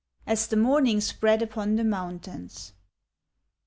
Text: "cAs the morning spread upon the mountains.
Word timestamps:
"cAs 0.27 0.47
the 0.47 0.55
morning 0.57 0.99
spread 0.99 1.43
upon 1.43 1.75
the 1.75 1.83
mountains. 1.83 2.73